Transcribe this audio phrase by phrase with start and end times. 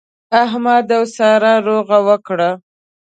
[0.43, 2.49] احمد او سارا روغه وکړه.